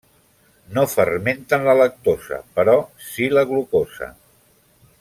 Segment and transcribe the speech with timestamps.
[0.77, 2.75] No fermenten la lactosa, però
[3.11, 4.09] sí la glucosa.